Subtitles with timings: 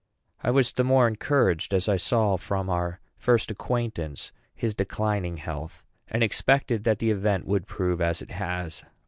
[0.41, 5.83] I was the more encouraged, as I saw, from our first acquaintance, his declining health,
[6.07, 8.83] and expected that the event would prove as it has.